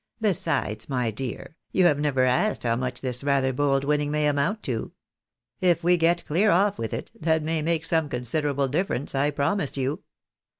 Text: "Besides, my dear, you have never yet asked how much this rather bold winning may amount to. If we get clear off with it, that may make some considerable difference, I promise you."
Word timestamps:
"Besides, 0.29 0.89
my 0.89 1.11
dear, 1.11 1.55
you 1.71 1.85
have 1.85 1.99
never 1.99 2.23
yet 2.25 2.29
asked 2.31 2.63
how 2.63 2.75
much 2.75 3.01
this 3.01 3.23
rather 3.23 3.53
bold 3.53 3.83
winning 3.83 4.09
may 4.09 4.25
amount 4.25 4.63
to. 4.63 4.93
If 5.59 5.83
we 5.83 5.95
get 5.95 6.25
clear 6.25 6.49
off 6.49 6.79
with 6.79 6.91
it, 6.91 7.11
that 7.13 7.43
may 7.43 7.61
make 7.61 7.85
some 7.85 8.09
considerable 8.09 8.67
difference, 8.67 9.13
I 9.13 9.29
promise 9.29 9.77
you." 9.77 10.01